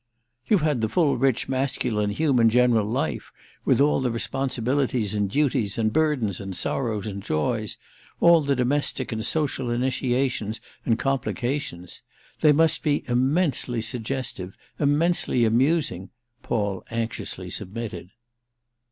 [0.47, 3.31] "You've had the full rich masculine human general life,
[3.65, 9.23] with all the responsibilities and duties and burdens and sorrows and joys—all the domestic and
[9.23, 12.01] social initiations and complications.
[12.39, 16.09] They must be immensely suggestive, immensely amusing,"
[16.41, 18.09] Paul anxiously submitted.